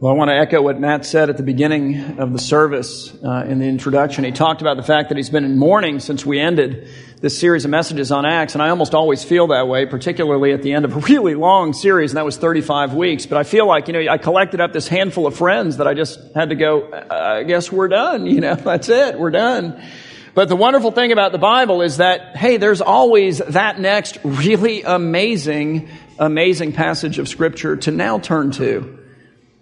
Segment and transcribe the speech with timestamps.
[0.00, 3.44] Well, I want to echo what Matt said at the beginning of the service uh,
[3.48, 4.22] in the introduction.
[4.22, 6.88] He talked about the fact that he's been in mourning since we ended
[7.20, 10.62] this series of messages on Acts, and I almost always feel that way, particularly at
[10.62, 13.26] the end of a really long series, and that was 35 weeks.
[13.26, 15.94] But I feel like, you know, I collected up this handful of friends that I
[15.94, 19.82] just had to go, I guess we're done, you know, that's it, we're done.
[20.32, 24.84] But the wonderful thing about the Bible is that, hey, there's always that next really
[24.84, 25.88] amazing,
[26.20, 28.97] amazing passage of Scripture to now turn to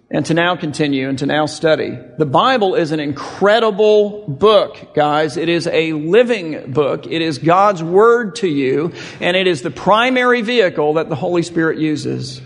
[0.09, 1.97] and to now continue and to now study.
[2.17, 5.35] The Bible is an incredible book, guys.
[5.35, 7.05] It is a living book.
[7.07, 11.43] It is God's Word to you, and it is the primary vehicle that the Holy
[11.43, 12.41] Spirit uses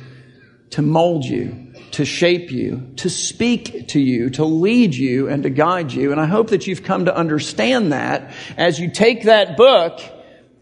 [0.72, 5.50] to mold you, to shape you, to speak to you, to lead you, and to
[5.50, 6.12] guide you.
[6.12, 10.00] And I hope that you've come to understand that as you take that book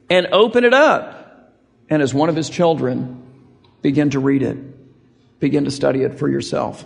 [0.10, 1.16] and open it up,
[1.90, 3.24] and as one of His children,
[3.82, 4.58] begin to read it
[5.40, 6.86] begin to study it for yourself.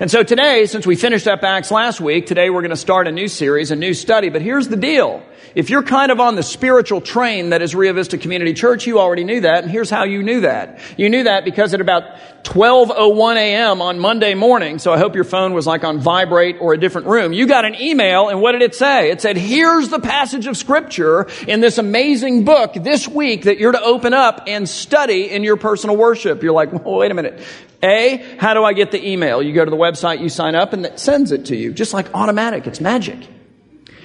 [0.00, 3.06] And so today, since we finished up Acts last week, today we're going to start
[3.06, 4.28] a new series, a new study.
[4.28, 5.22] But here's the deal.
[5.54, 8.98] If you're kind of on the spiritual train that is Rio Vista Community Church, you
[8.98, 9.62] already knew that.
[9.62, 10.80] And here's how you knew that.
[10.96, 12.04] You knew that because at about
[12.42, 13.80] 12.01 a.m.
[13.80, 17.06] on Monday morning, so I hope your phone was like on vibrate or a different
[17.06, 19.10] room, you got an email and what did it say?
[19.10, 23.72] It said, here's the passage of scripture in this amazing book this week that you're
[23.72, 26.42] to open up and study in your personal worship.
[26.42, 27.40] You're like, well, wait a minute.
[27.82, 29.42] A, how do I get the email?
[29.42, 31.92] You go to the website, you sign up, and it sends it to you, just
[31.92, 32.66] like automatic.
[32.66, 33.28] It's magic.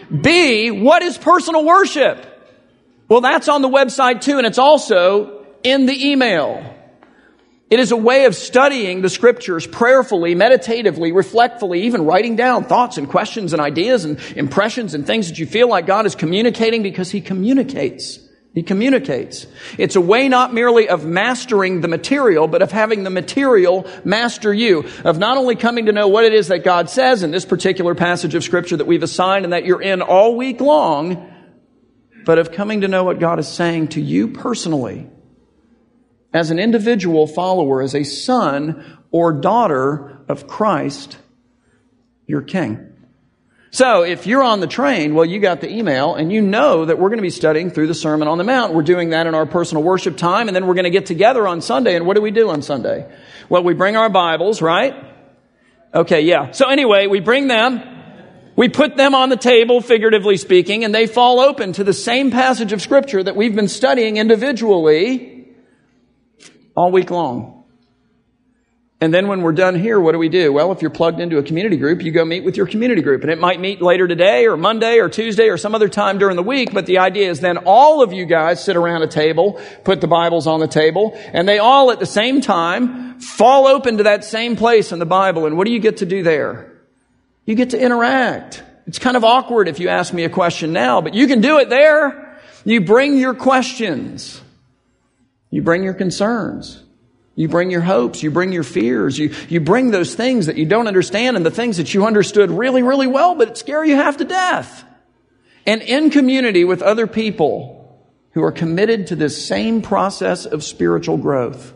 [0.09, 2.25] B, what is personal worship?
[3.07, 6.75] Well, that's on the website too, and it's also in the email.
[7.69, 12.97] It is a way of studying the scriptures prayerfully, meditatively, reflectfully, even writing down thoughts
[12.97, 16.81] and questions and ideas and impressions and things that you feel like God is communicating
[16.81, 18.19] because He communicates.
[18.53, 19.45] He communicates.
[19.77, 24.51] It's a way not merely of mastering the material, but of having the material master
[24.51, 24.85] you.
[25.05, 27.93] Of not only coming to know what it is that God says in this particular
[27.93, 31.31] passage of scripture that we've assigned and that you're in all week long,
[32.25, 35.07] but of coming to know what God is saying to you personally.
[36.33, 41.17] As an individual follower, as a son or daughter of Christ,
[42.25, 42.88] your King.
[43.71, 46.97] So if you're on the train, well, you got the email and you know that
[46.97, 48.73] we're going to be studying through the Sermon on the Mount.
[48.73, 51.47] We're doing that in our personal worship time and then we're going to get together
[51.47, 51.95] on Sunday.
[51.95, 53.07] And what do we do on Sunday?
[53.47, 54.95] Well, we bring our Bibles, right?
[55.93, 56.51] Okay, yeah.
[56.51, 57.81] So anyway, we bring them.
[58.55, 62.29] We put them on the table, figuratively speaking, and they fall open to the same
[62.31, 65.47] passage of scripture that we've been studying individually
[66.75, 67.58] all week long.
[69.01, 70.51] And then when we're done here, what do we do?
[70.51, 73.21] Well, if you're plugged into a community group, you go meet with your community group.
[73.21, 76.35] And it might meet later today or Monday or Tuesday or some other time during
[76.35, 76.73] the week.
[76.73, 80.07] But the idea is then all of you guys sit around a table, put the
[80.07, 84.25] Bibles on the table, and they all at the same time fall open to that
[84.25, 85.45] same place in the Bible.
[85.45, 86.69] And what do you get to do there?
[87.45, 88.63] You get to interact.
[88.85, 91.59] It's kind of awkward if you ask me a question now, but you can do
[91.59, 92.37] it there.
[92.65, 94.41] You bring your questions.
[95.51, 96.83] You bring your concerns.
[97.39, 100.65] You bring your hopes, you bring your fears, you, you bring those things that you
[100.65, 103.95] don't understand and the things that you understood really, really well, but it scare you
[103.95, 104.83] half to death.
[105.65, 107.97] And in community with other people
[108.31, 111.73] who are committed to this same process of spiritual growth,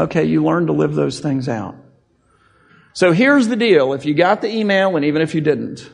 [0.00, 1.76] okay, you learn to live those things out.
[2.94, 3.92] So here's the deal.
[3.92, 5.92] If you got the email and even if you didn't,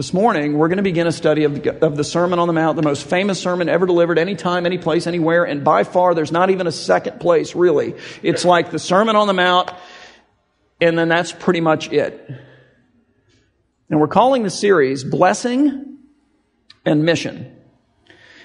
[0.00, 2.54] this morning, we're going to begin a study of the, of the, Sermon on the
[2.54, 6.32] Mount, the most famous sermon ever delivered, anytime, any place, anywhere, and by far, there's
[6.32, 7.94] not even a second place, really.
[8.22, 9.70] It's like the Sermon on the Mount,
[10.80, 12.30] and then that's pretty much it.
[13.90, 15.98] And we're calling the series Blessing
[16.86, 17.59] and Mission.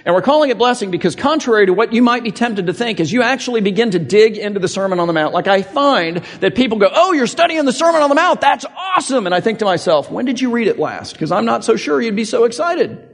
[0.06, 3.00] And we're calling it blessing because contrary to what you might be tempted to think,
[3.00, 6.18] as you actually begin to dig into the Sermon on the Mount, like I find
[6.42, 8.40] that people go, Oh, you're studying the Sermon on the Mount.
[8.40, 9.26] That's awesome.
[9.26, 11.14] And I think to myself, when did you read it last?
[11.14, 13.10] Because I'm not so sure you'd be so excited.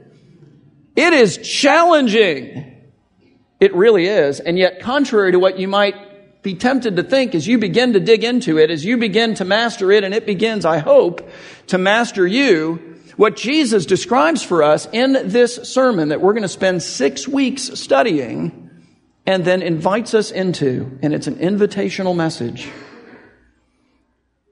[0.94, 2.92] It is challenging.
[3.58, 4.40] It really is.
[4.40, 8.00] And yet, contrary to what you might be tempted to think as you begin to
[8.00, 11.30] dig into it, as you begin to master it, and it begins, I hope,
[11.68, 16.48] to master you, what Jesus describes for us in this sermon that we're going to
[16.48, 18.70] spend six weeks studying
[19.26, 22.68] and then invites us into, and it's an invitational message.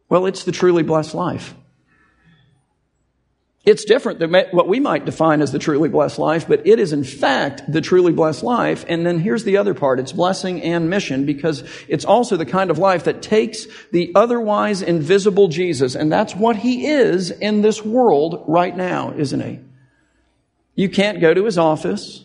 [0.08, 1.54] Well, it's the truly blessed life.
[3.62, 6.94] It's different than what we might define as the truly blessed life, but it is
[6.94, 8.86] in fact the truly blessed life.
[8.88, 10.00] And then here's the other part.
[10.00, 14.80] It's blessing and mission because it's also the kind of life that takes the otherwise
[14.80, 15.94] invisible Jesus.
[15.94, 19.60] And that's what he is in this world right now, isn't he?
[20.74, 22.24] You can't go to his office.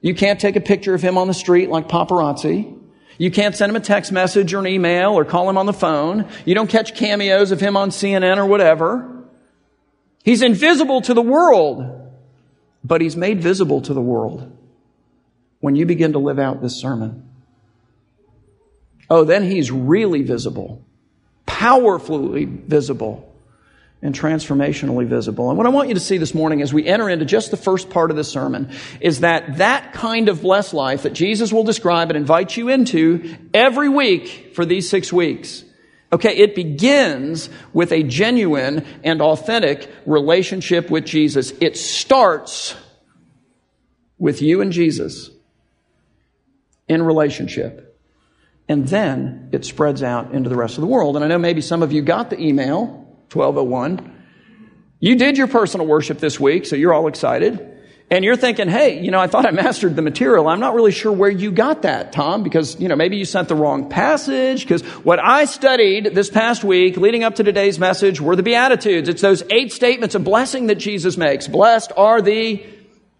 [0.00, 2.74] You can't take a picture of him on the street like paparazzi.
[3.18, 5.74] You can't send him a text message or an email or call him on the
[5.74, 6.28] phone.
[6.46, 9.15] You don't catch cameos of him on CNN or whatever.
[10.26, 12.10] He's invisible to the world,
[12.82, 14.50] but he's made visible to the world
[15.60, 17.30] when you begin to live out this sermon.
[19.08, 20.84] Oh, then he's really visible,
[21.46, 23.32] powerfully visible
[24.02, 25.48] and transformationally visible.
[25.48, 27.56] And what I want you to see this morning as we enter into just the
[27.56, 31.62] first part of this sermon is that that kind of blessed life that Jesus will
[31.62, 35.62] describe and invite you into every week for these six weeks.
[36.12, 41.52] Okay, it begins with a genuine and authentic relationship with Jesus.
[41.60, 42.76] It starts
[44.18, 45.30] with you and Jesus
[46.88, 47.98] in relationship.
[48.68, 51.16] And then it spreads out into the rest of the world.
[51.16, 52.86] And I know maybe some of you got the email
[53.32, 54.12] 1201.
[54.98, 57.75] You did your personal worship this week, so you're all excited.
[58.08, 60.46] And you're thinking, hey, you know, I thought I mastered the material.
[60.46, 63.48] I'm not really sure where you got that, Tom, because, you know, maybe you sent
[63.48, 64.62] the wrong passage.
[64.62, 69.08] Because what I studied this past week, leading up to today's message, were the Beatitudes.
[69.08, 71.48] It's those eight statements of blessing that Jesus makes.
[71.48, 72.64] Blessed are the,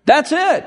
[0.04, 0.64] that's it.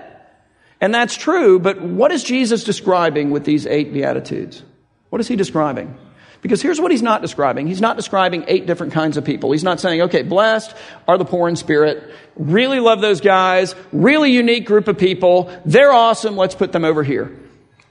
[0.81, 4.63] And that's true, but what is Jesus describing with these eight Beatitudes?
[5.09, 5.97] What is he describing?
[6.41, 7.67] Because here's what he's not describing.
[7.67, 9.51] He's not describing eight different kinds of people.
[9.51, 10.73] He's not saying, okay, blessed
[11.07, 12.13] are the poor in spirit.
[12.35, 13.75] Really love those guys.
[13.91, 15.53] Really unique group of people.
[15.65, 16.37] They're awesome.
[16.37, 17.37] Let's put them over here.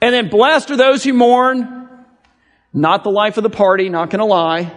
[0.01, 1.75] And then blessed are those who mourn.
[2.73, 4.71] Not the life of the party, not gonna lie.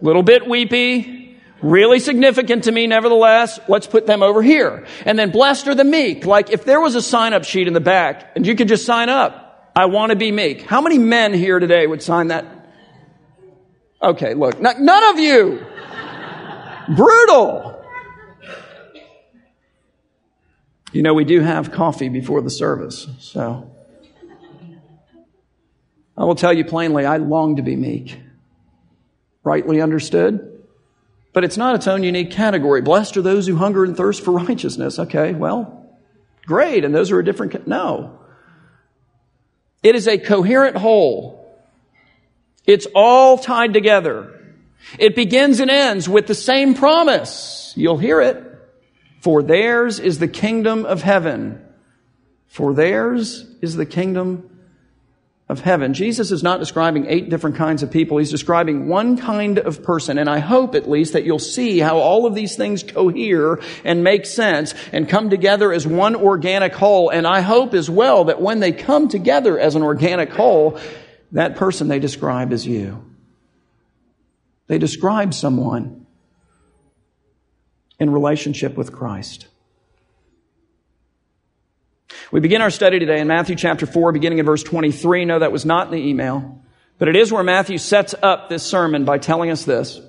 [0.00, 1.38] Little bit weepy.
[1.60, 3.58] Really significant to me, nevertheless.
[3.68, 4.86] Let's put them over here.
[5.04, 6.24] And then blessed are the meek.
[6.24, 8.86] Like if there was a sign up sheet in the back and you could just
[8.86, 10.62] sign up, I want to be meek.
[10.62, 12.57] How many men here today would sign that
[14.00, 15.64] Okay, look, none of you.
[16.94, 17.84] Brutal.
[20.92, 23.70] You know, we do have coffee before the service, so.
[26.16, 28.18] I will tell you plainly, I long to be meek.
[29.44, 30.64] Rightly understood?
[31.32, 32.80] But it's not its own unique category.
[32.80, 34.98] Blessed are those who hunger and thirst for righteousness.
[34.98, 35.86] Okay, well,
[36.46, 37.66] great, and those are a different.
[37.66, 38.18] No.
[39.82, 41.37] It is a coherent whole
[42.68, 44.34] it's all tied together.
[44.98, 47.72] It begins and ends with the same promise.
[47.76, 48.44] You'll hear it.
[49.20, 51.64] For theirs is the kingdom of heaven.
[52.46, 54.58] For theirs is the kingdom
[55.48, 55.94] of heaven.
[55.94, 58.18] Jesus is not describing eight different kinds of people.
[58.18, 60.18] He's describing one kind of person.
[60.18, 64.04] And I hope at least that you'll see how all of these things cohere and
[64.04, 67.08] make sense and come together as one organic whole.
[67.08, 70.78] And I hope as well that when they come together as an organic whole,
[71.32, 73.04] that person they describe as you.
[74.66, 76.06] They describe someone
[77.98, 79.48] in relationship with Christ.
[82.30, 85.24] We begin our study today in Matthew chapter 4, beginning in verse 23.
[85.24, 86.62] No, that was not in the email,
[86.98, 90.00] but it is where Matthew sets up this sermon by telling us this.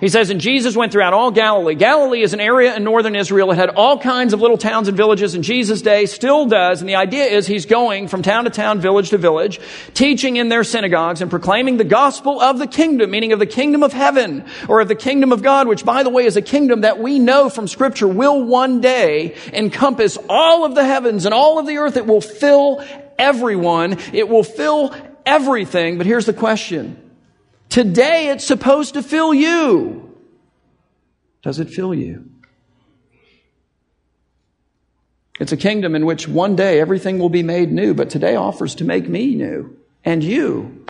[0.00, 1.74] He says, and Jesus went throughout all Galilee.
[1.74, 3.52] Galilee is an area in northern Israel.
[3.52, 6.80] It had all kinds of little towns and villages in Jesus' day, still does.
[6.80, 9.60] And the idea is he's going from town to town, village to village,
[9.94, 13.82] teaching in their synagogues and proclaiming the gospel of the kingdom, meaning of the kingdom
[13.82, 16.80] of heaven or of the kingdom of God, which by the way is a kingdom
[16.80, 21.58] that we know from scripture will one day encompass all of the heavens and all
[21.58, 21.96] of the earth.
[21.96, 22.84] It will fill
[23.18, 23.98] everyone.
[24.12, 24.94] It will fill
[25.24, 25.98] everything.
[25.98, 27.03] But here's the question.
[27.74, 30.16] Today it's supposed to fill you.
[31.42, 32.30] Does it fill you?
[35.40, 38.76] It's a kingdom in which one day everything will be made new, but today offers
[38.76, 40.86] to make me new and you.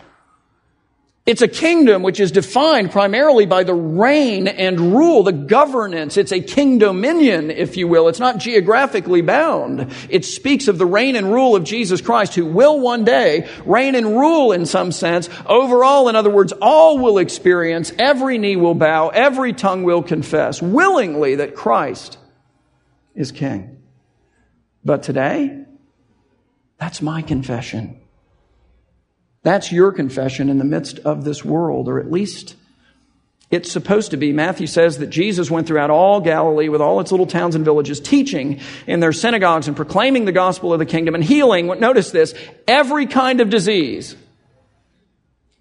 [1.27, 6.19] It's a kingdom which is defined primarily by the reign and rule, the governance.
[6.19, 8.09] It's a kingdominion, if you will.
[8.09, 9.91] It's not geographically bound.
[10.11, 13.95] It speaks of the reign and rule of Jesus Christ, who will one day reign
[13.95, 15.31] and rule in some sense.
[15.47, 20.61] Overall, in other words, all will experience, every knee will bow, every tongue will confess
[20.61, 22.19] willingly that Christ
[23.15, 23.83] is king.
[24.85, 25.65] But today,
[26.79, 28.04] that's my confession.
[29.45, 32.57] That's your confession in the midst of this world, or at least
[33.51, 34.33] it's supposed to be.
[34.33, 38.01] Matthew says that Jesus went throughout all Galilee with all its little towns and villages,
[38.01, 42.35] teaching in their synagogues and proclaiming the gospel of the kingdom and healing, notice this,
[42.67, 44.17] every kind of disease.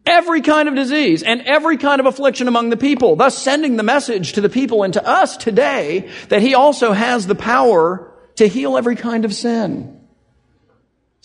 [0.05, 3.83] Every kind of disease and every kind of affliction among the people, thus sending the
[3.83, 8.47] message to the people and to us today that he also has the power to
[8.47, 10.02] heal every kind of sin.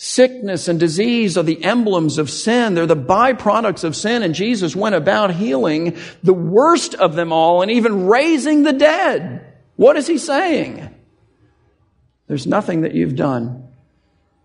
[0.01, 2.73] Sickness and disease are the emblems of sin.
[2.73, 4.23] They're the byproducts of sin.
[4.23, 9.45] And Jesus went about healing the worst of them all and even raising the dead.
[9.75, 10.89] What is he saying?
[12.27, 13.69] There's nothing that you've done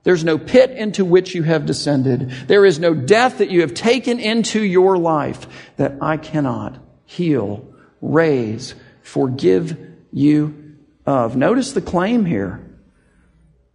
[0.04, 2.30] There's no pit into which you have descended.
[2.46, 5.46] There is no death that you have taken into your life
[5.76, 9.78] that I cannot heal, raise, forgive
[10.12, 11.36] you of.
[11.36, 12.63] Notice the claim here.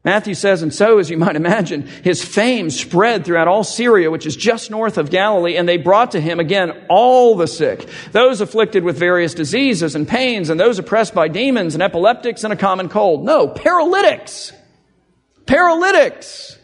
[0.06, 4.26] Matthew says, and so, as you might imagine, his fame spread throughout all Syria, which
[4.26, 8.40] is just north of Galilee, and they brought to him again all the sick, those
[8.40, 12.56] afflicted with various diseases and pains, and those oppressed by demons and epileptics and a
[12.56, 13.26] common cold.
[13.26, 14.54] No, paralytics.
[15.46, 16.58] Paralytics.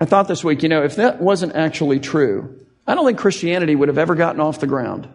[0.00, 3.74] I thought this week, you know, if that wasn't actually true, I don't think Christianity
[3.74, 5.08] would have ever gotten off the ground.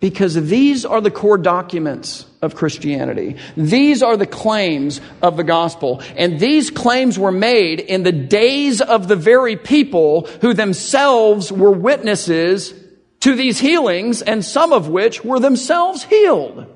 [0.00, 3.36] Because these are the core documents of Christianity.
[3.54, 6.02] These are the claims of the gospel.
[6.16, 11.70] And these claims were made in the days of the very people who themselves were
[11.70, 12.72] witnesses
[13.20, 16.66] to these healings, and some of which were themselves healed.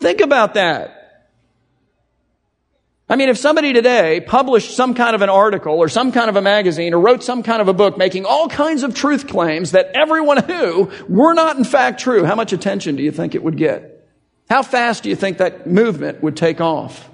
[0.00, 1.01] Think about that.
[3.12, 6.36] I mean, if somebody today published some kind of an article or some kind of
[6.36, 9.72] a magazine or wrote some kind of a book making all kinds of truth claims
[9.72, 13.42] that everyone knew were not in fact true, how much attention do you think it
[13.42, 14.08] would get?
[14.48, 17.10] How fast do you think that movement would take off?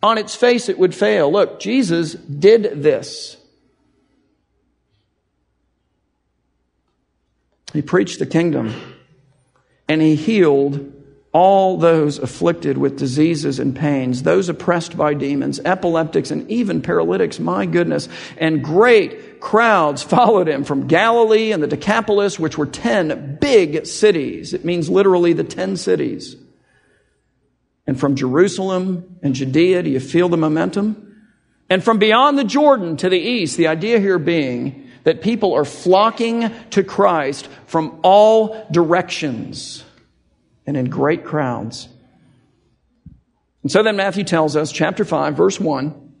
[0.00, 1.32] On its face, it would fail.
[1.32, 3.36] Look, Jesus did this.
[7.72, 8.72] He preached the kingdom
[9.88, 10.99] and he healed
[11.32, 17.38] all those afflicted with diseases and pains, those oppressed by demons, epileptics, and even paralytics,
[17.38, 18.08] my goodness.
[18.36, 24.54] And great crowds followed him from Galilee and the Decapolis, which were 10 big cities.
[24.54, 26.34] It means literally the 10 cities.
[27.86, 31.06] And from Jerusalem and Judea, do you feel the momentum?
[31.68, 35.64] And from beyond the Jordan to the east, the idea here being that people are
[35.64, 39.84] flocking to Christ from all directions
[40.66, 41.88] and in great crowds.
[43.62, 46.12] And so then Matthew tells us, chapter 5, verse 1,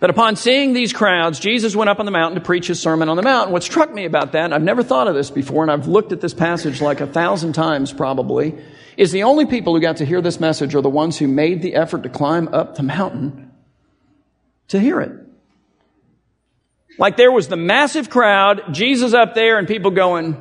[0.00, 3.08] that upon seeing these crowds, Jesus went up on the mountain to preach his Sermon
[3.08, 3.50] on the Mount.
[3.50, 6.20] What struck me about that, I've never thought of this before, and I've looked at
[6.20, 8.58] this passage like a thousand times probably,
[8.96, 11.62] is the only people who got to hear this message are the ones who made
[11.62, 13.50] the effort to climb up the mountain
[14.68, 15.12] to hear it.
[16.98, 20.40] Like there was the massive crowd, Jesus up there, and people going,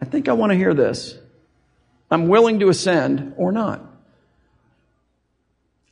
[0.00, 1.16] I think I want to hear this.
[2.12, 3.80] I'm willing to ascend or not.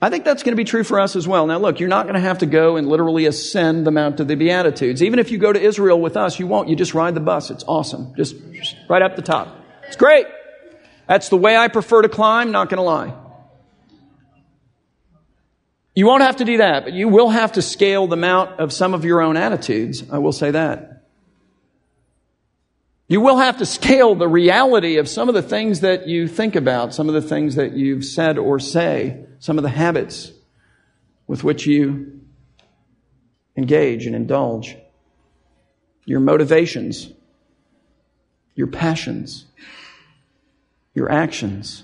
[0.02, 1.46] I think that's going to be true for us as well.
[1.46, 4.28] Now, look, you're not going to have to go and literally ascend the Mount of
[4.28, 5.02] the Beatitudes.
[5.02, 6.68] Even if you go to Israel with us, you won't.
[6.68, 7.50] You just ride the bus.
[7.50, 8.14] It's awesome.
[8.16, 8.36] Just,
[8.88, 9.48] right up the top.
[9.86, 10.26] It's great.
[11.06, 13.14] That's the way I prefer to climb, not going to lie.
[15.94, 18.74] You won't have to do that, but you will have to scale the mount of
[18.74, 20.04] some of your own attitudes.
[20.10, 20.99] I will say that.
[23.10, 26.54] You will have to scale the reality of some of the things that you think
[26.54, 30.30] about, some of the things that you've said or say, some of the habits
[31.26, 32.20] with which you
[33.56, 34.76] engage and indulge,
[36.04, 37.10] your motivations,
[38.54, 39.44] your passions,
[40.94, 41.82] your actions.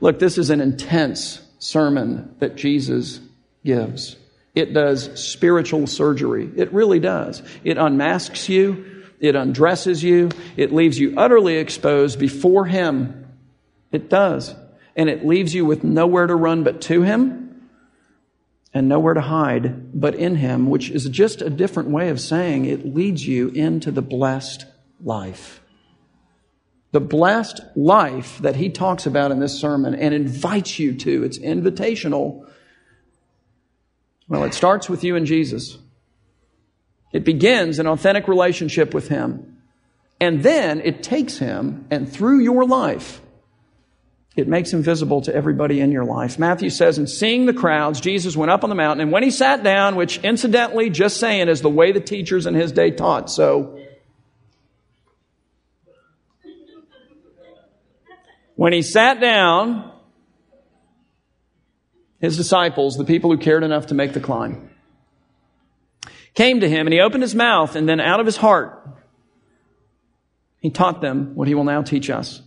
[0.00, 3.20] Look, this is an intense sermon that Jesus
[3.66, 4.16] gives.
[4.54, 6.50] It does spiritual surgery.
[6.56, 7.42] It really does.
[7.64, 8.95] It unmasks you.
[9.20, 10.30] It undresses you.
[10.56, 13.26] It leaves you utterly exposed before Him.
[13.92, 14.54] It does.
[14.94, 17.68] And it leaves you with nowhere to run but to Him
[18.72, 22.64] and nowhere to hide but in Him, which is just a different way of saying
[22.66, 24.66] it leads you into the blessed
[25.02, 25.62] life.
[26.92, 31.24] The blessed life that He talks about in this sermon and invites you to.
[31.24, 32.46] It's invitational.
[34.28, 35.78] Well, it starts with you and Jesus.
[37.16, 39.56] It begins an authentic relationship with Him.
[40.20, 43.22] And then it takes Him, and through your life,
[44.36, 46.38] it makes Him visible to everybody in your life.
[46.38, 49.30] Matthew says, in seeing the crowds, Jesus went up on the mountain, and when He
[49.30, 53.30] sat down, which incidentally, just saying, is the way the teachers in His day taught.
[53.30, 53.80] So,
[58.56, 59.90] when He sat down,
[62.20, 64.68] His disciples, the people who cared enough to make the climb,
[66.36, 68.86] came to him and he opened his mouth and then out of his heart,
[70.60, 72.42] he taught them what he will now teach us.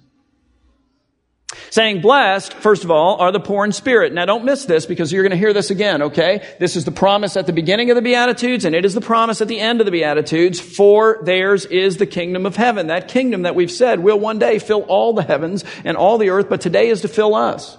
[1.71, 4.13] Saying, blessed, first of all, are the poor in spirit.
[4.13, 6.47] Now don't miss this because you're going to hear this again, okay?
[6.59, 9.41] This is the promise at the beginning of the Beatitudes and it is the promise
[9.41, 10.59] at the end of the Beatitudes.
[10.59, 12.87] For theirs is the kingdom of heaven.
[12.87, 16.29] That kingdom that we've said will one day fill all the heavens and all the
[16.29, 17.77] earth, but today is to fill us.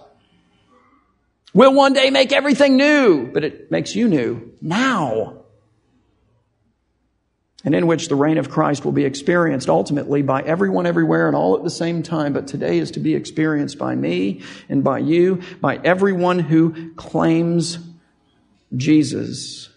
[1.54, 5.39] Will one day make everything new, but it makes you new now.
[7.64, 11.36] And in which the reign of Christ will be experienced ultimately by everyone everywhere and
[11.36, 14.98] all at the same time, but today is to be experienced by me and by
[14.98, 17.78] you, by everyone who claims
[18.74, 19.68] Jesus.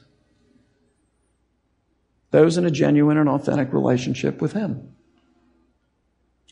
[2.31, 4.93] Those in a genuine and authentic relationship with Him.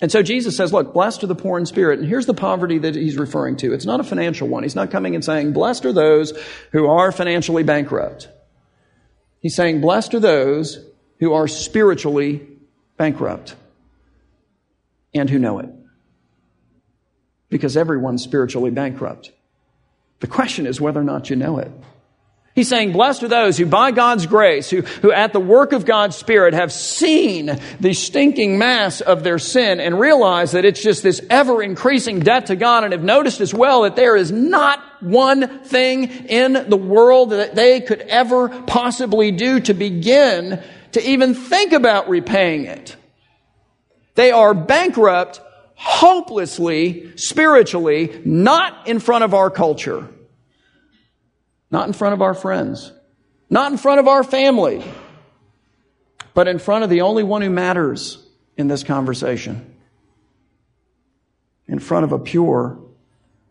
[0.01, 1.99] And so Jesus says, look, blessed are the poor in spirit.
[1.99, 3.71] And here's the poverty that he's referring to.
[3.71, 4.63] It's not a financial one.
[4.63, 6.33] He's not coming and saying, blessed are those
[6.71, 8.27] who are financially bankrupt.
[9.41, 10.83] He's saying, blessed are those
[11.21, 12.45] who are spiritually
[12.97, 13.55] bankrupt
[15.13, 15.69] and who know it.
[17.49, 19.31] Because everyone's spiritually bankrupt.
[20.19, 21.71] The question is whether or not you know it.
[22.55, 25.85] He's saying, blessed are those who by God's grace, who, who at the work of
[25.85, 31.01] God's Spirit have seen the stinking mass of their sin and realize that it's just
[31.01, 34.83] this ever increasing debt to God and have noticed as well that there is not
[35.01, 40.61] one thing in the world that they could ever possibly do to begin
[40.93, 42.95] to even think about repaying it.
[44.15, 45.41] They are bankrupt
[45.75, 50.07] hopelessly, spiritually, not in front of our culture
[51.71, 52.91] not in front of our friends,
[53.49, 54.83] not in front of our family,
[56.33, 58.23] but in front of the only one who matters
[58.57, 59.73] in this conversation.
[61.67, 62.77] In front of a pure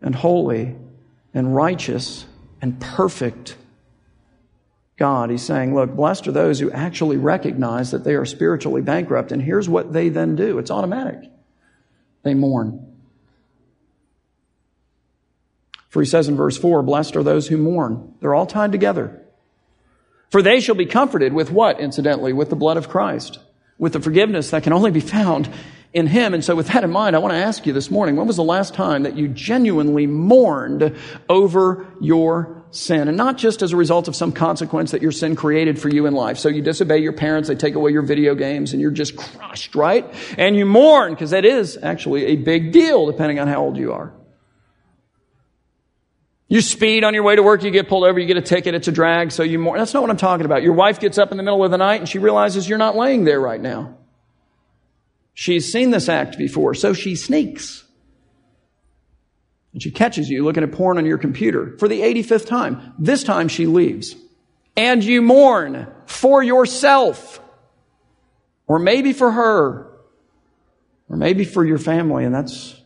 [0.01, 0.75] and holy
[1.33, 2.25] and righteous
[2.61, 3.55] and perfect
[5.01, 5.31] God.
[5.31, 9.31] He's saying, look, blessed are those who actually recognize that they are spiritually bankrupt.
[9.31, 11.27] And here's what they then do it's automatic
[12.21, 12.85] they mourn.
[15.89, 18.13] For he says in verse 4, Blessed are those who mourn.
[18.19, 19.19] They're all tied together.
[20.29, 22.31] For they shall be comforted with what, incidentally?
[22.31, 23.39] With the blood of Christ,
[23.79, 25.49] with the forgiveness that can only be found
[25.93, 26.33] in Him.
[26.33, 28.37] And so, with that in mind, I want to ask you this morning when was
[28.37, 30.95] the last time that you genuinely mourned
[31.27, 33.07] over your sin?
[33.07, 36.05] And not just as a result of some consequence that your sin created for you
[36.05, 36.37] in life.
[36.37, 39.75] So, you disobey your parents, they take away your video games, and you're just crushed,
[39.75, 40.05] right?
[40.37, 43.93] And you mourn, because that is actually a big deal, depending on how old you
[43.93, 44.13] are.
[46.51, 48.75] You speed on your way to work, you get pulled over, you get a ticket,
[48.75, 49.77] it's a drag, so you more.
[49.77, 50.63] That's not what I'm talking about.
[50.63, 52.97] Your wife gets up in the middle of the night and she realizes you're not
[52.97, 53.97] laying there right now.
[55.33, 57.83] She's seen this act before, so she sneaks.
[59.73, 62.93] And she catches you looking at porn on your computer for the 85th time.
[62.99, 64.15] This time she leaves.
[64.75, 67.39] And you mourn for yourself.
[68.67, 69.87] Or maybe for her.
[71.09, 72.81] Or maybe for your family, and that's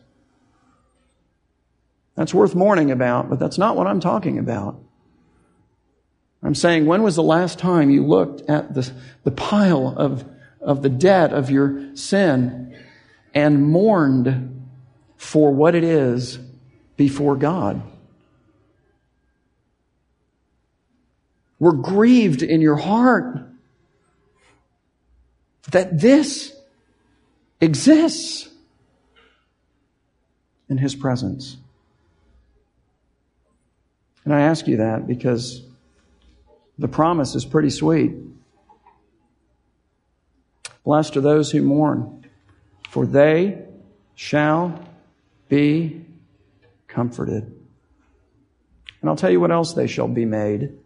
[2.16, 4.80] that's worth mourning about, but that's not what I'm talking about.
[6.42, 8.90] I'm saying, when was the last time you looked at the,
[9.24, 10.24] the pile of,
[10.66, 12.76] of the debt of your sin
[13.32, 14.68] and mourned
[15.16, 16.38] for what it is
[16.96, 17.80] before God?
[21.58, 23.38] We're grieved in your heart
[25.70, 26.54] that this
[27.60, 28.48] exists
[30.68, 31.56] in His presence.
[34.24, 35.62] And I ask you that because
[36.78, 38.12] the promise is pretty sweet.
[40.86, 42.24] Blessed are those who mourn,
[42.88, 43.64] for they
[44.14, 44.80] shall
[45.48, 46.06] be
[46.86, 47.42] comforted.
[49.00, 50.78] And I'll tell you what else they shall be made.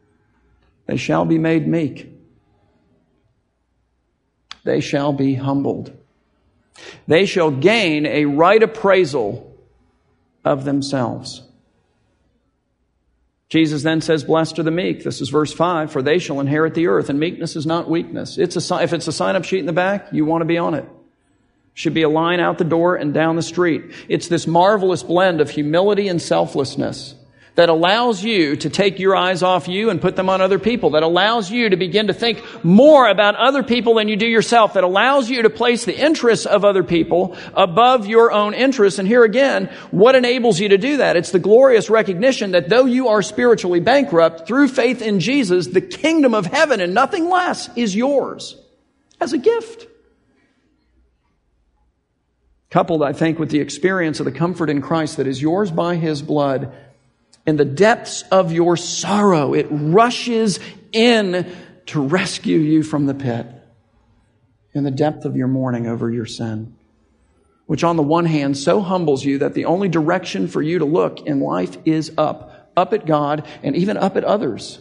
[0.86, 2.10] They shall be made meek.
[4.64, 5.94] They shall be humbled.
[7.06, 9.54] They shall gain a right appraisal
[10.46, 11.42] of themselves.
[13.50, 15.02] Jesus then says, Blessed are the meek.
[15.02, 17.10] This is verse 5 For they shall inherit the earth.
[17.10, 18.38] And meekness is not weakness.
[18.38, 20.56] It's a, if it's a sign up sheet in the back, you want to be
[20.56, 20.88] on it.
[21.74, 23.82] Should be a line out the door and down the street.
[24.08, 27.14] It's this marvelous blend of humility and selflessness
[27.54, 30.90] that allows you to take your eyes off you and put them on other people,
[30.90, 34.74] that allows you to begin to think more about other people than you do yourself,
[34.74, 38.98] that allows you to place the interests of other people above your own interests.
[38.98, 41.16] And here again, what enables you to do that?
[41.16, 45.80] It's the glorious recognition that though you are spiritually bankrupt, through faith in Jesus, the
[45.80, 48.56] kingdom of heaven and nothing less is yours
[49.20, 49.86] as a gift.
[52.70, 55.96] Coupled, I think, with the experience of the comfort in Christ that is yours by
[55.96, 56.72] His blood,
[57.46, 60.60] in the depths of your sorrow, it rushes
[60.92, 61.50] in
[61.86, 63.46] to rescue you from the pit.
[64.72, 66.76] In the depth of your mourning over your sin,
[67.66, 70.84] which on the one hand so humbles you that the only direction for you to
[70.84, 74.78] look in life is up, up at God and even up at others.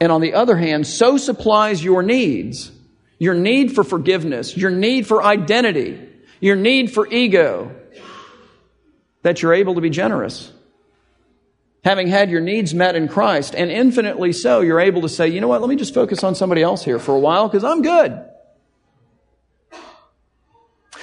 [0.00, 2.72] And on the other hand, so supplies your needs,
[3.18, 6.00] your need for forgiveness, your need for identity,
[6.40, 7.74] your need for ego,
[9.22, 10.52] that you're able to be generous
[11.86, 15.40] having had your needs met in Christ, and infinitely so, you're able to say, you
[15.40, 17.80] know what, let me just focus on somebody else here for a while because I'm
[17.80, 18.28] good.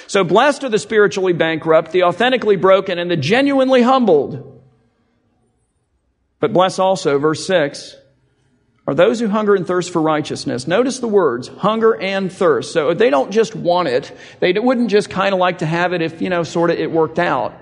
[0.08, 4.62] So blessed are the spiritually bankrupt, the authentically broken, and the genuinely humbled.
[6.42, 7.96] But bless also, verse 6,
[8.86, 10.68] are those who hunger and thirst for righteousness.
[10.68, 12.74] Notice the words, hunger and thirst.
[12.74, 14.12] So they don't just want it.
[14.42, 16.92] They wouldn't just kind of like to have it if, you know, sort of it
[16.92, 17.58] worked out.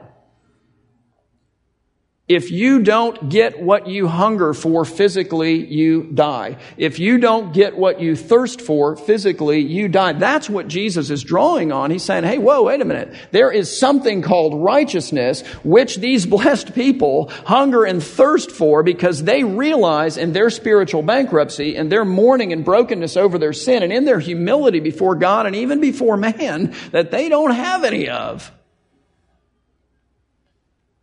[2.31, 6.59] If you don't get what you hunger for physically, you die.
[6.77, 10.13] If you don't get what you thirst for physically, you die.
[10.13, 11.91] That's what Jesus is drawing on.
[11.91, 13.13] He's saying, hey, whoa, wait a minute.
[13.31, 19.43] There is something called righteousness, which these blessed people hunger and thirst for because they
[19.43, 24.05] realize in their spiritual bankruptcy and their mourning and brokenness over their sin and in
[24.05, 28.53] their humility before God and even before man that they don't have any of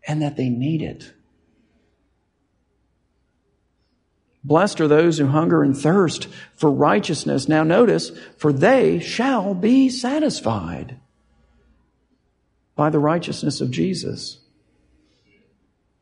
[0.06, 1.12] and that they need it.
[4.44, 7.48] Blessed are those who hunger and thirst for righteousness.
[7.48, 10.98] Now notice, for they shall be satisfied
[12.76, 14.38] by the righteousness of Jesus.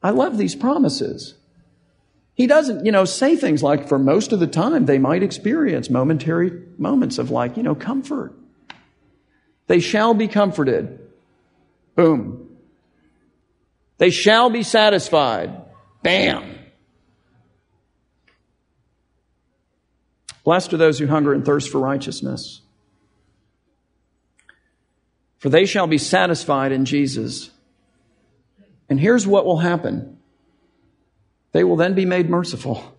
[0.03, 1.35] I love these promises.
[2.35, 5.88] He doesn't, you know, say things like for most of the time they might experience
[5.88, 8.35] momentary moments of like, you know, comfort.
[9.68, 11.01] They shall be comforted.
[11.94, 12.57] Boom.
[13.96, 15.51] They shall be satisfied.
[16.03, 16.56] Bam.
[20.47, 22.61] Blessed are those who hunger and thirst for righteousness,
[25.39, 27.51] for they shall be satisfied in Jesus.
[28.89, 30.19] And here's what will happen
[31.51, 32.97] they will then be made merciful.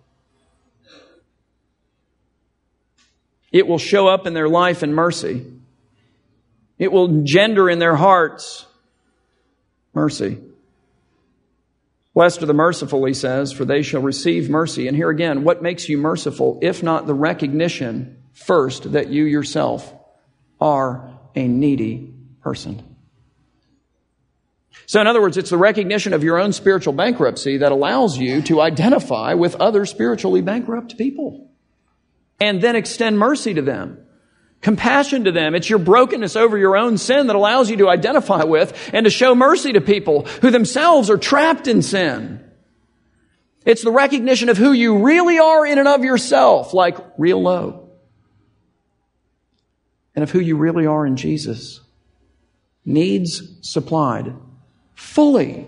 [3.50, 5.50] It will show up in their life in mercy.
[6.78, 8.66] It will engender in their hearts
[9.94, 10.36] mercy.
[12.18, 14.88] Blessed are the merciful, he says, for they shall receive mercy.
[14.88, 19.94] And here again, what makes you merciful, if not the recognition first that you yourself
[20.60, 22.82] are a needy person?
[24.86, 28.42] So, in other words, it's the recognition of your own spiritual bankruptcy that allows you
[28.42, 31.48] to identify with other spiritually bankrupt people
[32.40, 34.04] and then extend mercy to them
[34.60, 35.54] compassion to them.
[35.54, 39.10] It's your brokenness over your own sin that allows you to identify with and to
[39.10, 42.44] show mercy to people who themselves are trapped in sin.
[43.64, 47.90] It's the recognition of who you really are in and of yourself, like real low.
[50.14, 51.80] And of who you really are in Jesus.
[52.84, 54.34] Needs supplied.
[54.94, 55.66] Fully.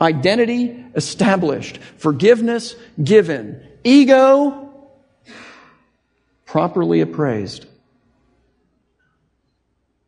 [0.00, 1.78] Identity established.
[1.98, 3.66] Forgiveness given.
[3.84, 4.70] Ego
[6.46, 7.66] properly appraised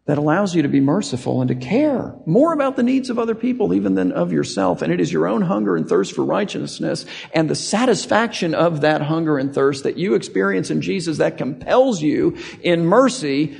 [0.04, 3.36] that allows you to be merciful and to care more about the needs of other
[3.36, 4.82] people even than of yourself.
[4.82, 9.02] And it is your own hunger and thirst for righteousness and the satisfaction of that
[9.02, 13.56] hunger and thirst that you experience in Jesus that compels you in mercy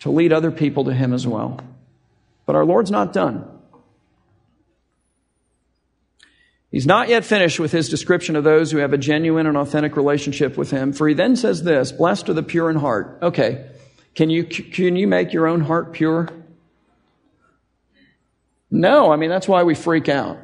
[0.00, 1.58] to lead other people to Him as well.
[2.44, 3.46] But our Lord's not done.
[6.70, 9.96] He's not yet finished with his description of those who have a genuine and authentic
[9.96, 13.18] relationship with him, for he then says this, blessed are the pure in heart.
[13.22, 13.70] Okay,
[14.18, 16.28] can you, can you make your own heart pure?
[18.68, 20.40] No, I mean, that's why we freak out.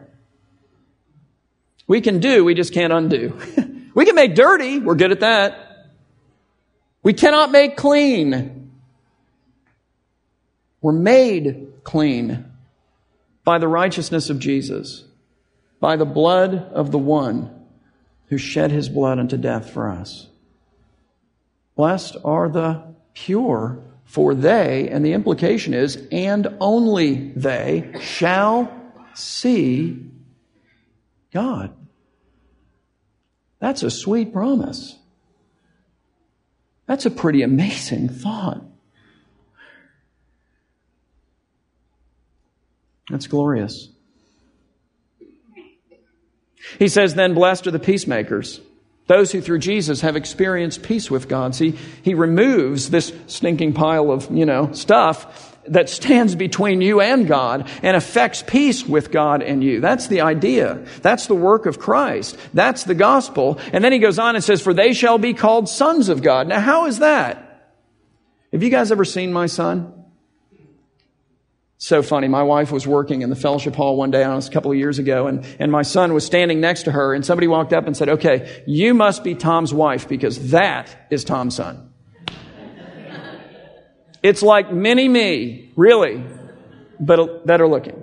[1.89, 3.37] We can do, we just can't undo.
[3.97, 5.89] we can make dirty, we're good at that.
[7.03, 8.71] We cannot make clean.
[10.81, 12.53] We're made clean
[13.43, 15.03] by the righteousness of Jesus,
[15.81, 17.67] by the blood of the one
[18.29, 20.29] who shed his blood unto death for us.
[21.75, 28.73] Blessed are the pure, for they, and the implication is, and only they shall
[29.15, 30.11] see
[31.33, 31.75] God.
[33.59, 34.99] That's a sweet promise.
[36.87, 38.63] That's a pretty amazing thought.
[43.11, 43.89] That's glorious.
[46.79, 48.61] He says, then blessed are the peacemakers.
[49.07, 51.55] Those who through Jesus have experienced peace with God.
[51.55, 57.27] See, he removes this stinking pile of, you know, stuff that stands between you and
[57.27, 59.81] God and affects peace with God and you.
[59.81, 60.85] That's the idea.
[61.03, 62.39] That's the work of Christ.
[62.53, 63.59] That's the gospel.
[63.73, 66.49] And then he goes on and says, for they shall be called sons of God.
[66.49, 67.73] Now, how is that?
[68.53, 70.04] Have you guys ever seen my son?
[71.85, 72.29] So funny.
[72.29, 74.79] My wife was working in the fellowship hall one day, I was a couple of
[74.79, 77.87] years ago, and, and my son was standing next to her, and somebody walked up
[77.87, 81.93] and said, Okay, you must be Tom's wife because that is Tom's son.
[84.23, 86.25] it's like mini me, really,
[86.99, 88.03] but better looking.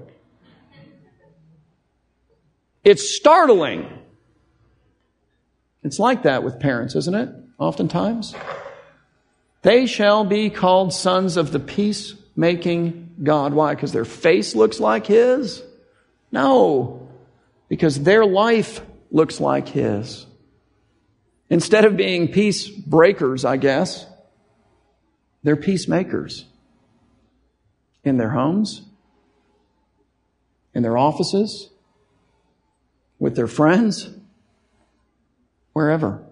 [2.83, 3.87] It's startling.
[5.81, 7.29] It's like that with parents, isn't it?
[7.57, 8.35] Oftentimes.
[9.63, 13.53] They shall be called sons of the peacemaking God.
[13.53, 13.75] Why?
[13.75, 15.63] Because their face looks like His?
[16.31, 17.09] No,
[17.67, 18.81] because their life
[19.11, 20.25] looks like His.
[21.49, 24.05] Instead of being peace breakers, I guess,
[25.43, 26.45] they're peacemakers
[28.03, 28.83] in their homes,
[30.73, 31.69] in their offices,
[33.19, 34.09] with their friends,
[35.73, 36.23] wherever.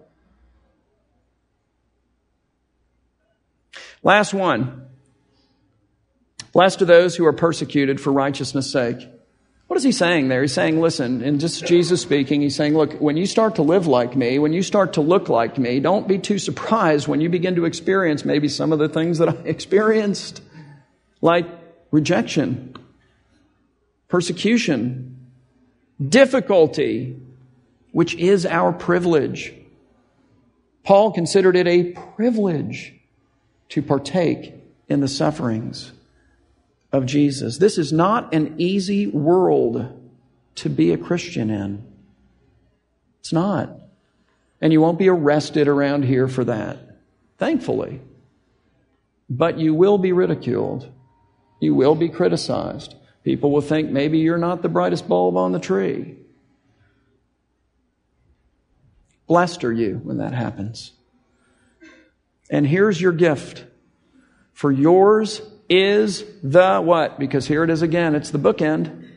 [4.02, 4.89] Last one.
[6.52, 9.08] Blessed are those who are persecuted for righteousness' sake.
[9.68, 10.42] What is he saying there?
[10.42, 13.86] He's saying, listen, and just Jesus speaking, he's saying, look, when you start to live
[13.86, 17.28] like me, when you start to look like me, don't be too surprised when you
[17.28, 20.42] begin to experience maybe some of the things that I experienced,
[21.20, 21.46] like
[21.92, 22.74] rejection,
[24.08, 25.30] persecution,
[26.04, 27.16] difficulty,
[27.92, 29.54] which is our privilege.
[30.82, 32.92] Paul considered it a privilege
[33.68, 34.52] to partake
[34.88, 35.92] in the sufferings
[36.92, 37.58] of Jesus.
[37.58, 39.96] This is not an easy world
[40.56, 41.84] to be a Christian in.
[43.20, 43.70] It's not.
[44.60, 46.78] And you won't be arrested around here for that,
[47.38, 48.00] thankfully.
[49.28, 50.90] But you will be ridiculed.
[51.60, 52.94] You will be criticized.
[53.22, 56.16] People will think maybe you're not the brightest bulb on the tree.
[59.26, 60.92] Blessed are you when that happens.
[62.50, 63.64] And here's your gift.
[64.52, 67.18] For yours is the what?
[67.18, 68.16] Because here it is again.
[68.16, 69.08] It's the bookend.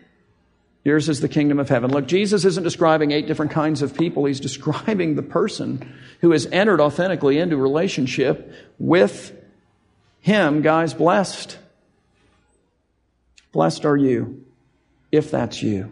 [0.85, 1.91] Yours is the kingdom of heaven.
[1.91, 4.25] Look, Jesus isn't describing eight different kinds of people.
[4.25, 9.35] He's describing the person who has entered authentically into relationship with
[10.21, 10.61] Him.
[10.61, 11.57] Guys, blessed.
[13.51, 14.45] Blessed are you,
[15.11, 15.91] if that's you.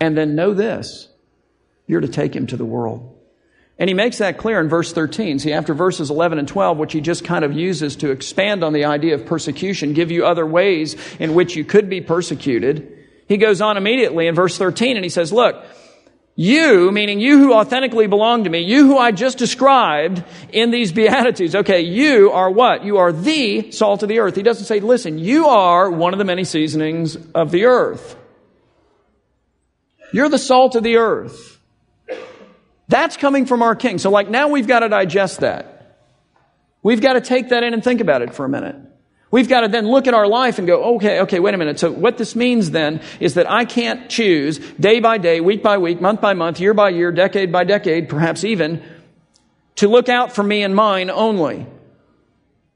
[0.00, 1.08] And then know this
[1.86, 3.13] you're to take Him to the world.
[3.78, 5.40] And he makes that clear in verse 13.
[5.40, 8.72] See, after verses 11 and 12, which he just kind of uses to expand on
[8.72, 13.36] the idea of persecution, give you other ways in which you could be persecuted, he
[13.36, 15.64] goes on immediately in verse 13 and he says, Look,
[16.36, 20.92] you, meaning you who authentically belong to me, you who I just described in these
[20.92, 22.84] Beatitudes, okay, you are what?
[22.84, 24.34] You are the salt of the earth.
[24.34, 28.16] He doesn't say, listen, you are one of the many seasonings of the earth.
[30.12, 31.53] You're the salt of the earth.
[32.88, 33.98] That's coming from our king.
[33.98, 35.98] So, like, now we've got to digest that.
[36.82, 38.76] We've got to take that in and think about it for a minute.
[39.30, 41.80] We've got to then look at our life and go, okay, okay, wait a minute.
[41.80, 45.78] So what this means then is that I can't choose day by day, week by
[45.78, 48.80] week, month by month, year by year, decade by decade, perhaps even,
[49.76, 51.66] to look out for me and mine only.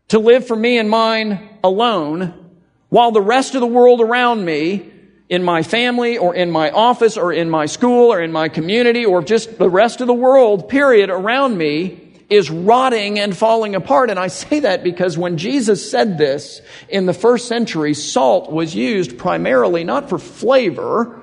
[0.09, 2.51] To live for me and mine alone,
[2.89, 4.91] while the rest of the world around me
[5.29, 9.05] in my family or in my office or in my school or in my community
[9.05, 14.11] or just the rest of the world, period, around me is rotting and falling apart.
[14.11, 18.75] And I say that because when Jesus said this in the first century, salt was
[18.75, 21.23] used primarily not for flavor,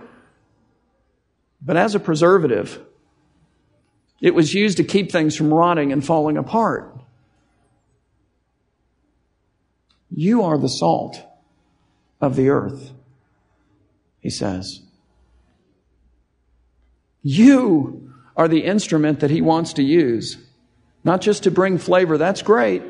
[1.62, 2.80] but as a preservative.
[4.22, 6.96] It was used to keep things from rotting and falling apart.
[10.10, 11.22] You are the salt
[12.22, 12.95] of the earth
[14.26, 14.82] he says.
[17.22, 20.38] You are the instrument that he wants to use.
[21.04, 22.82] Not just to bring flavor, that's great,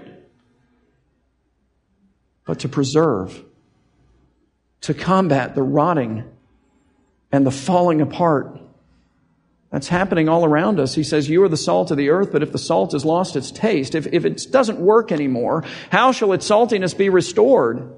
[2.46, 3.44] but to preserve,
[4.80, 6.24] to combat the rotting
[7.34, 8.58] and the falling apart.
[9.72, 10.96] That's happening all around us.
[10.96, 13.36] He says, You are the salt of the earth, but if the salt has lost
[13.36, 17.94] its taste, if, if it doesn't work anymore, how shall its saltiness be restored?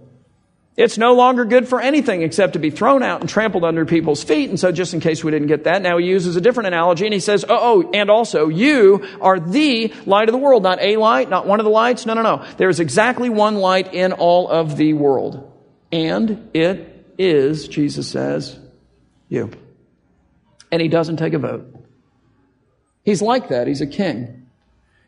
[0.78, 4.24] It's no longer good for anything except to be thrown out and trampled under people's
[4.24, 4.52] feet.
[4.52, 7.06] And so just in case we didn't get that, now he uses a different analogy
[7.06, 10.80] and he says, oh, oh, and also you are the light of the world, not
[10.80, 12.06] a light, not one of the lights.
[12.06, 12.46] No, no, no.
[12.58, 15.52] There's exactly one light in all of the world.
[15.92, 18.60] And it is, Jesus says,
[19.30, 19.50] you.
[20.72, 21.74] And he doesn't take a vote.
[23.04, 23.66] He's like that.
[23.66, 24.46] He's a king.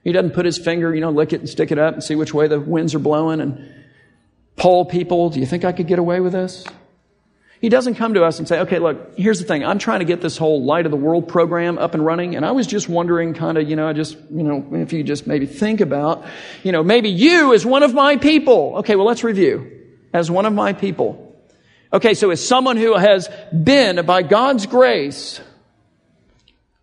[0.03, 2.15] He doesn't put his finger, you know, lick it and stick it up and see
[2.15, 3.75] which way the winds are blowing and
[4.59, 6.65] poll people, do you think I could get away with this?
[7.61, 9.65] He doesn't come to us and say, okay, look, here's the thing.
[9.65, 12.45] I'm trying to get this whole Light of the World program up and running, and
[12.45, 15.27] I was just wondering, kind of, you know, I just, you know, if you just
[15.27, 16.25] maybe think about,
[16.63, 18.75] you know, maybe you as one of my people.
[18.77, 19.75] Okay, well, let's review.
[20.13, 21.25] As one of my people.
[21.91, 25.41] Okay, so as someone who has been, by God's grace,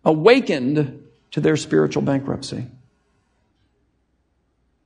[0.05, 2.67] awakened to their spiritual bankruptcy.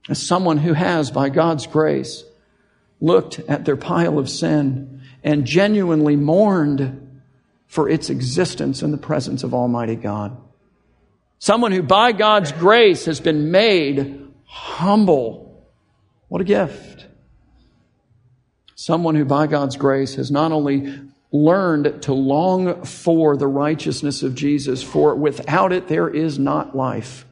[0.09, 2.23] As someone who has, by God's grace,
[3.01, 7.21] looked at their pile of sin and genuinely mourned
[7.67, 10.37] for its existence in the presence of Almighty God.
[11.39, 15.67] Someone who, by God's grace, has been made humble.
[16.27, 17.07] What a gift.
[18.75, 20.93] Someone who, by God's grace, has not only
[21.31, 27.25] learned to long for the righteousness of Jesus, for without it there is not life,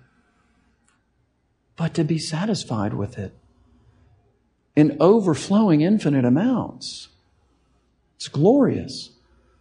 [1.75, 3.38] but to be satisfied with it
[4.75, 7.09] in overflowing infinite amounts.
[8.15, 9.11] It's glorious.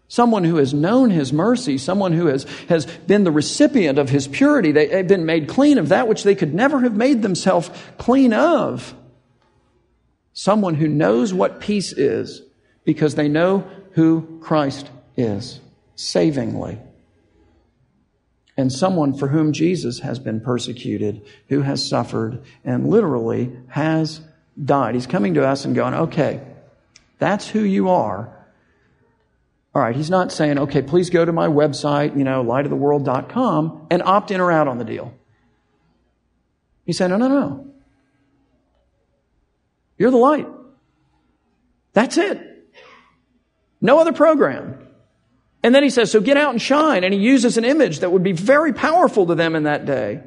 [0.09, 4.27] Someone who has known his mercy, someone who has, has been the recipient of his
[4.27, 4.73] purity.
[4.73, 8.33] They, have been made clean of that which they could never have made themselves clean
[8.33, 8.95] of.
[10.33, 12.43] Someone who knows what peace is
[12.85, 15.61] because they know who Christ is,
[15.95, 16.79] savingly.
[18.57, 24.21] And someone for whom Jesus has been persecuted, who has suffered, and literally has
[24.63, 24.95] died.
[24.95, 26.41] He's coming to us and going, okay,
[27.19, 28.35] that's who you are.
[29.75, 34.03] All right, he's not saying, okay, please go to my website, you know, lightoftheworld.com and
[34.03, 35.15] opt in or out on the deal.
[36.85, 37.67] He said, no, no, no.
[39.99, 40.47] You're the light.
[41.93, 42.41] That's it.
[43.81, 44.87] No other program.
[45.63, 47.05] And then he says, so get out and shine.
[47.05, 50.23] And he uses an image that would be very powerful to them in that day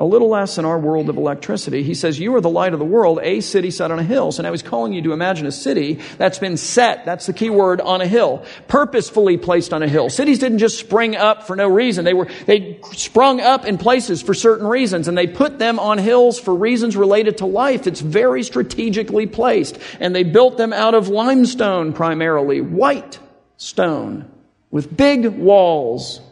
[0.00, 1.82] a little less in our world of electricity.
[1.82, 4.32] He says, You are the light of the world, a city set on a hill.
[4.32, 7.50] So now he's calling you to imagine a city that's been set, that's the key
[7.50, 10.08] word, on a hill, purposefully placed on a hill.
[10.08, 12.06] Cities didn't just spring up for no reason.
[12.06, 15.98] They were, they sprung up in places for certain reasons, and they put them on
[15.98, 17.86] hills for reasons related to life.
[17.86, 19.78] It's very strategically placed.
[20.00, 23.18] And they built them out of limestone primarily, white
[23.58, 24.30] stone,
[24.70, 26.22] with big walls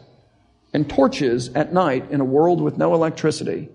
[0.73, 3.69] and torches at night in a world with no electricity.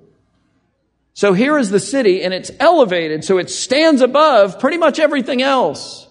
[1.12, 5.42] So here is the city and it's elevated so it stands above pretty much everything
[5.42, 6.08] else.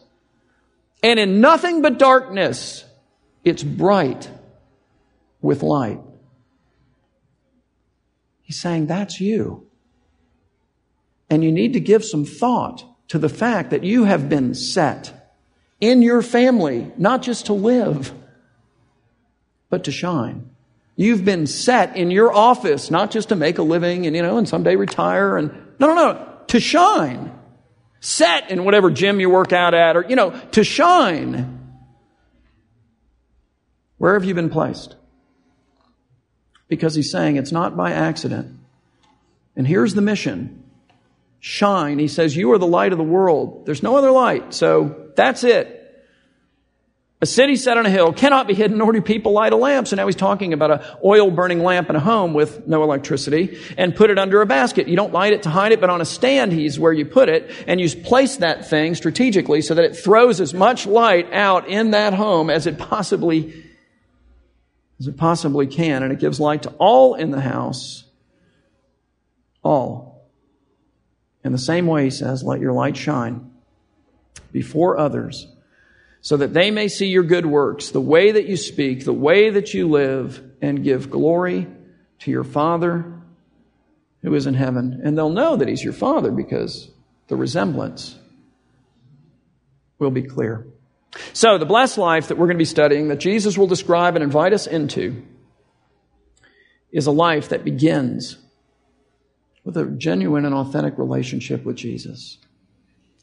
[1.02, 2.86] And in nothing but darkness,
[3.44, 4.30] it's bright
[5.42, 6.00] with light.
[8.42, 9.68] He's saying that's you.
[11.30, 15.34] And you need to give some thought to the fact that you have been set
[15.82, 18.14] in your family, not just to live,
[19.70, 20.53] but to shine.
[20.96, 24.38] You've been set in your office, not just to make a living and, you know,
[24.38, 27.32] and someday retire and, no, no, no, to shine.
[28.00, 31.78] Set in whatever gym you work out at or, you know, to shine.
[33.98, 34.96] Where have you been placed?
[36.68, 38.60] Because he's saying it's not by accident.
[39.56, 40.64] And here's the mission.
[41.40, 41.98] Shine.
[41.98, 43.66] He says, you are the light of the world.
[43.66, 44.54] There's no other light.
[44.54, 45.83] So that's it.
[47.24, 49.88] A city set on a hill cannot be hidden, nor do people light a lamp.
[49.88, 53.58] So now he's talking about an oil burning lamp in a home with no electricity
[53.78, 54.90] and put it under a basket.
[54.90, 57.30] You don't light it to hide it, but on a stand he's where you put
[57.30, 61.66] it and you place that thing strategically so that it throws as much light out
[61.70, 63.64] in that home as it possibly,
[65.00, 66.04] as it possibly can.
[66.04, 68.04] And it gives light to all in the house.
[69.64, 70.30] All.
[71.42, 73.50] In the same way, he says, let your light shine
[74.52, 75.48] before others
[76.24, 79.50] so that they may see your good works, the way that you speak, the way
[79.50, 81.68] that you live, and give glory
[82.20, 83.22] to your Father
[84.22, 85.02] who is in heaven.
[85.04, 86.90] And they'll know that He's your Father because
[87.28, 88.18] the resemblance
[90.00, 90.66] will be clear.
[91.34, 94.24] So, the blessed life that we're going to be studying, that Jesus will describe and
[94.24, 95.24] invite us into,
[96.94, 98.38] is a life that begins
[99.66, 102.38] with a genuine and authentic relationship with Jesus.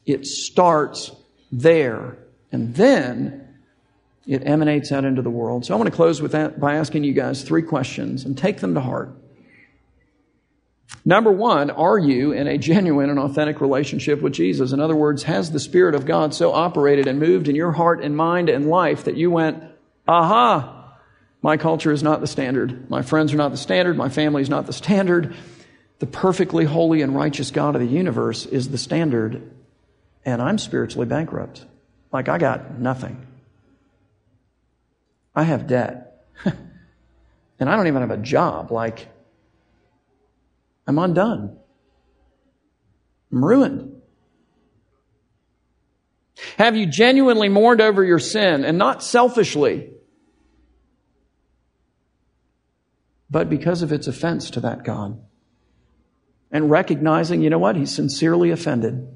[0.05, 1.11] It starts
[1.51, 2.19] there
[2.51, 3.47] and then
[4.27, 5.65] it emanates out into the world.
[5.65, 8.59] So I want to close with that by asking you guys three questions and take
[8.59, 9.15] them to heart.
[11.03, 14.71] Number one, are you in a genuine and authentic relationship with Jesus?
[14.71, 18.03] In other words, has the Spirit of God so operated and moved in your heart
[18.03, 19.63] and mind and life that you went,
[20.07, 20.95] aha,
[21.41, 22.87] my culture is not the standard.
[22.89, 23.97] My friends are not the standard.
[23.97, 25.35] My family is not the standard.
[25.97, 29.51] The perfectly holy and righteous God of the universe is the standard,
[30.23, 31.65] and I'm spiritually bankrupt.
[32.11, 33.25] Like, I got nothing.
[35.33, 36.25] I have debt.
[36.45, 38.71] and I don't even have a job.
[38.71, 39.07] Like,
[40.85, 41.57] I'm undone.
[43.31, 44.01] I'm ruined.
[46.57, 49.91] Have you genuinely mourned over your sin and not selfishly,
[53.29, 55.21] but because of its offense to that God?
[56.51, 57.77] And recognizing, you know what?
[57.77, 59.07] He's sincerely offended.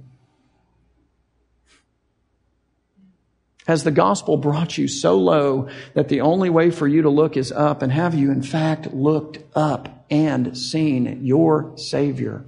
[3.68, 7.36] Has the gospel brought you so low that the only way for you to look
[7.36, 7.82] is up?
[7.82, 12.45] And have you, in fact, looked up and seen your Savior?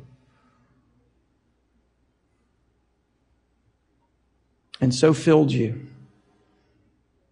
[4.80, 5.88] And so filled you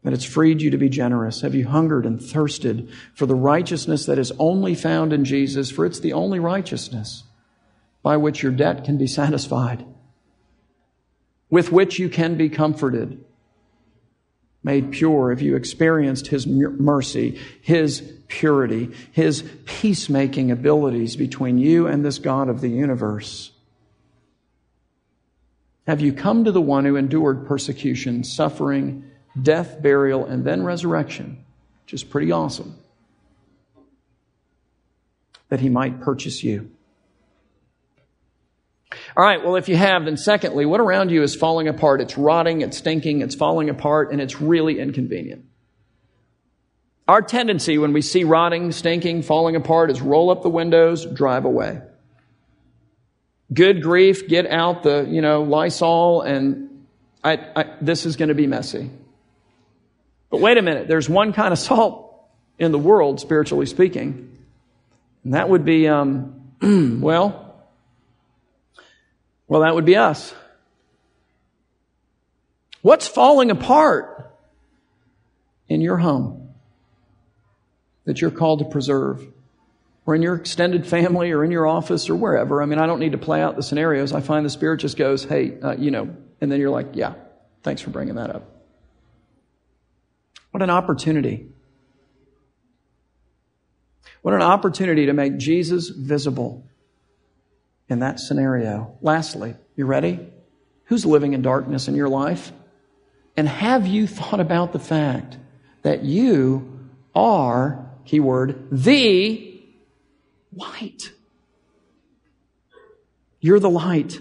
[0.03, 1.41] that it's freed you to be generous?
[1.41, 5.69] Have you hungered and thirsted for the righteousness that is only found in Jesus?
[5.69, 7.23] For it's the only righteousness
[8.01, 9.85] by which your debt can be satisfied.
[11.49, 13.23] with which you can be comforted,
[14.65, 22.03] made pure if you experienced His mercy, His purity, His peacemaking abilities between you and
[22.03, 23.51] this God of the universe.
[25.85, 29.09] Have you come to the one who endured persecution, suffering,
[29.39, 31.45] death, burial, and then resurrection,
[31.83, 32.75] which is pretty awesome,
[35.49, 36.71] that he might purchase you?
[39.17, 42.01] All right, well, if you have, then secondly, what around you is falling apart?
[42.01, 45.45] It's rotting, it's stinking, it's falling apart, and it's really inconvenient.
[47.07, 51.45] Our tendency when we see rotting, stinking, falling apart is roll up the windows, drive
[51.45, 51.81] away.
[53.53, 56.85] Good grief, get out the, you know, Lysol, and
[57.23, 58.89] I, I, this is going to be messy.
[60.31, 62.25] But wait a minute, there's one kind of salt
[62.57, 64.35] in the world, spiritually speaking,
[65.23, 66.53] and that would be, um,
[67.01, 67.44] well,
[69.47, 70.33] well, that would be us.
[72.81, 74.31] What's falling apart
[75.67, 76.49] in your home
[78.05, 79.25] that you're called to preserve?
[80.07, 82.61] Or in your extended family or in your office or wherever.
[82.61, 84.13] I mean, I don't need to play out the scenarios.
[84.13, 87.15] I find the Spirit just goes, hey, uh, you know, and then you're like, yeah,
[87.63, 88.43] thanks for bringing that up.
[90.51, 91.47] What an opportunity.
[94.21, 96.67] What an opportunity to make Jesus visible
[97.89, 98.97] in that scenario.
[99.01, 100.19] Lastly, you ready?
[100.85, 102.51] Who's living in darkness in your life?
[103.37, 105.37] And have you thought about the fact
[105.81, 106.79] that you
[107.13, 109.61] are, keyword, the
[110.53, 111.11] light?
[113.39, 114.19] You're the light.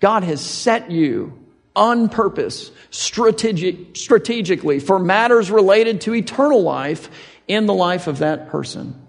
[0.00, 7.08] God has set you on purpose, strategic, strategically, for matters related to eternal life
[7.46, 9.06] in the life of that person.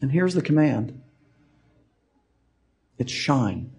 [0.00, 0.99] And here's the command
[3.00, 3.70] it's shine.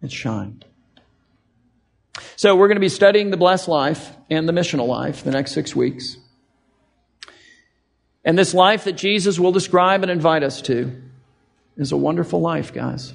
[0.00, 0.62] It's shine.
[2.36, 5.52] So we're going to be studying the blessed life and the missional life the next
[5.52, 6.16] six weeks.
[8.24, 11.00] And this life that Jesus will describe and invite us to
[11.76, 13.12] is a wonderful life, guys.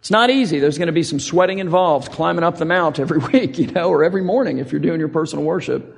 [0.00, 0.58] It's not easy.
[0.58, 3.90] There's going to be some sweating involved, climbing up the mount every week, you know,
[3.90, 5.96] or every morning if you're doing your personal worship.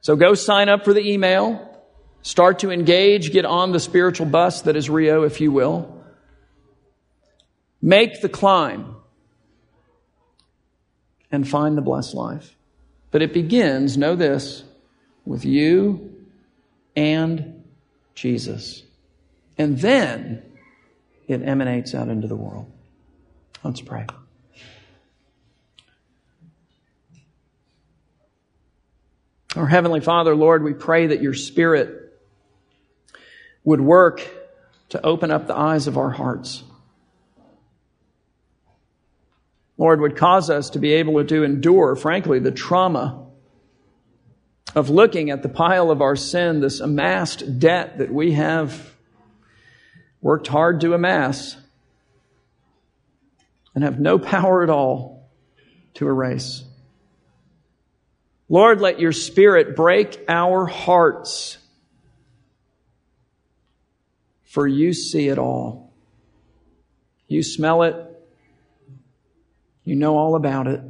[0.00, 1.62] So go sign up for the email.
[2.22, 3.30] Start to engage.
[3.30, 5.95] Get on the spiritual bus that is Rio, if you will.
[7.86, 8.96] Make the climb
[11.30, 12.56] and find the blessed life.
[13.12, 14.64] But it begins, know this,
[15.24, 16.26] with you
[16.96, 17.62] and
[18.16, 18.82] Jesus.
[19.56, 20.42] And then
[21.28, 22.68] it emanates out into the world.
[23.62, 24.06] Let's pray.
[29.54, 32.18] Our Heavenly Father, Lord, we pray that your Spirit
[33.62, 34.28] would work
[34.88, 36.64] to open up the eyes of our hearts
[39.78, 43.26] Lord, would cause us to be able to endure, frankly, the trauma
[44.74, 48.94] of looking at the pile of our sin, this amassed debt that we have
[50.20, 51.56] worked hard to amass
[53.74, 55.30] and have no power at all
[55.94, 56.64] to erase.
[58.48, 61.58] Lord, let your spirit break our hearts,
[64.44, 65.92] for you see it all.
[67.28, 68.05] You smell it,
[69.86, 70.82] you know all about it.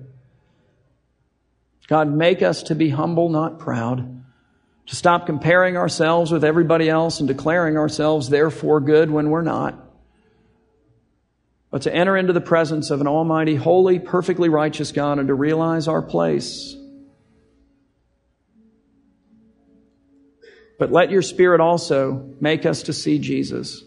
[1.86, 4.24] God, make us to be humble, not proud,
[4.86, 9.78] to stop comparing ourselves with everybody else and declaring ourselves therefore good when we're not,
[11.70, 15.34] but to enter into the presence of an almighty, holy, perfectly righteous God and to
[15.34, 16.74] realize our place.
[20.78, 23.84] But let your Spirit also make us to see Jesus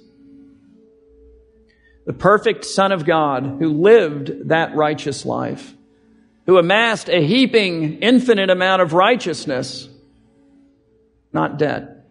[2.10, 5.76] the perfect Son of God who lived that righteous life,
[6.48, 9.88] who amassed a heaping, infinite amount of righteousness,
[11.32, 12.08] not debt,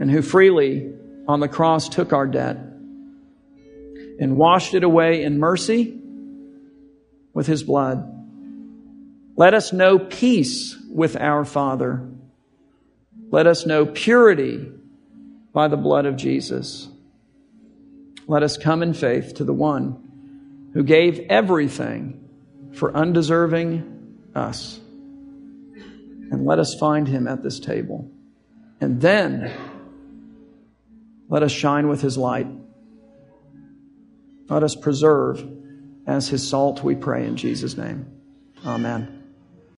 [0.00, 0.92] and who freely
[1.28, 2.56] on the cross took our debt
[4.18, 5.96] and washed it away in mercy
[7.32, 8.04] with his blood.
[9.36, 12.04] Let us know peace with our Father.
[13.30, 14.72] Let us know purity
[15.52, 16.88] by the blood of Jesus.
[18.32, 22.30] Let us come in faith to the one who gave everything
[22.72, 24.80] for undeserving us.
[25.74, 28.10] And let us find him at this table.
[28.80, 29.52] And then
[31.28, 32.46] let us shine with his light.
[34.48, 35.46] Let us preserve
[36.06, 38.06] as his salt, we pray in Jesus' name.
[38.64, 39.11] Amen.